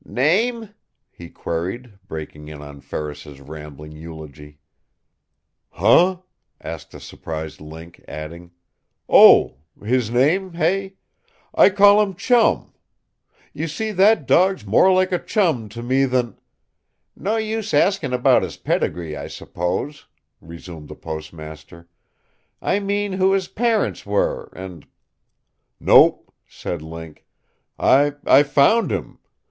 "Name?" 0.03 0.73
he 1.11 1.29
queried, 1.29 1.99
breaking 2.07 2.47
in 2.47 2.59
on 2.59 2.81
Ferris's 2.81 3.39
rambling 3.39 3.91
eulogy. 3.91 4.57
"Huh?" 5.69 6.21
asked 6.59 6.89
the 6.89 6.99
surprised 6.99 7.61
Link, 7.61 8.03
adding: 8.07 8.49
"Oh, 9.07 9.57
his 9.85 10.09
name, 10.09 10.53
hey? 10.53 10.95
I 11.53 11.69
call 11.69 12.01
him 12.01 12.15
'Chum.' 12.15 12.73
You 13.53 13.67
see, 13.67 13.91
that 13.91 14.25
dawg's 14.25 14.65
more 14.65 14.91
like 14.91 15.11
a 15.11 15.19
chum 15.19 15.69
to 15.69 15.83
me 15.83 16.05
than" 16.05 16.39
"No 17.15 17.37
use 17.37 17.71
asking 17.71 18.11
about 18.11 18.41
his 18.41 18.57
pedigree, 18.57 19.15
I 19.15 19.27
suppose," 19.27 20.07
resumed 20.41 20.89
the 20.89 20.95
postmaster, 20.95 21.87
"I 22.59 22.79
mean 22.79 23.13
who 23.13 23.33
his 23.33 23.47
parents 23.47 24.03
were 24.03 24.51
and" 24.55 24.87
"Nope," 25.79 26.33
said 26.47 26.81
Link. 26.81 27.27
"I 27.77 28.15
I 28.25 28.41
found 28.41 28.91
him. 28.91 29.19